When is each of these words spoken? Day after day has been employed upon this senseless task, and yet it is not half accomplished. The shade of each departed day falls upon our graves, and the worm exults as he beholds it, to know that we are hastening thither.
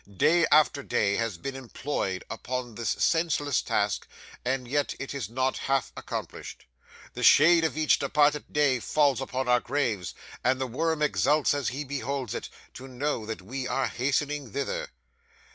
Day 0.17 0.47
after 0.51 0.81
day 0.81 1.17
has 1.17 1.37
been 1.37 1.55
employed 1.55 2.23
upon 2.27 2.73
this 2.73 2.89
senseless 2.89 3.61
task, 3.61 4.07
and 4.43 4.67
yet 4.67 4.95
it 4.99 5.13
is 5.13 5.29
not 5.29 5.59
half 5.69 5.93
accomplished. 5.95 6.65
The 7.13 7.21
shade 7.21 7.63
of 7.63 7.77
each 7.77 7.99
departed 7.99 8.45
day 8.51 8.79
falls 8.79 9.21
upon 9.21 9.47
our 9.47 9.59
graves, 9.59 10.15
and 10.43 10.59
the 10.59 10.65
worm 10.65 11.03
exults 11.03 11.53
as 11.53 11.67
he 11.67 11.83
beholds 11.83 12.33
it, 12.33 12.49
to 12.73 12.87
know 12.87 13.27
that 13.27 13.43
we 13.43 13.67
are 13.67 13.85
hastening 13.85 14.51
thither. 14.53 14.87